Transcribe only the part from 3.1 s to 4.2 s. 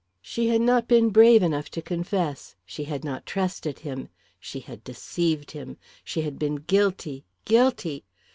trusted him;